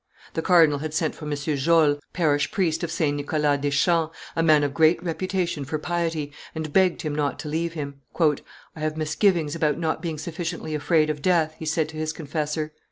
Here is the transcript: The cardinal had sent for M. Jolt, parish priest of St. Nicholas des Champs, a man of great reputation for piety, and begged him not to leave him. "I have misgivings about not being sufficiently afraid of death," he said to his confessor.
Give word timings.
The 0.33 0.41
cardinal 0.41 0.79
had 0.79 0.95
sent 0.95 1.13
for 1.13 1.25
M. 1.29 1.35
Jolt, 1.35 1.99
parish 2.11 2.51
priest 2.51 2.83
of 2.83 2.89
St. 2.89 3.15
Nicholas 3.15 3.61
des 3.61 3.69
Champs, 3.69 4.17
a 4.35 4.41
man 4.41 4.63
of 4.63 4.73
great 4.73 5.03
reputation 5.03 5.63
for 5.63 5.77
piety, 5.77 6.31
and 6.55 6.73
begged 6.73 7.03
him 7.03 7.13
not 7.13 7.37
to 7.37 7.47
leave 7.47 7.73
him. 7.73 8.01
"I 8.19 8.35
have 8.79 8.97
misgivings 8.97 9.53
about 9.53 9.77
not 9.77 10.01
being 10.01 10.17
sufficiently 10.17 10.73
afraid 10.73 11.11
of 11.11 11.21
death," 11.21 11.53
he 11.59 11.67
said 11.67 11.87
to 11.89 11.97
his 11.97 12.13
confessor. 12.13 12.73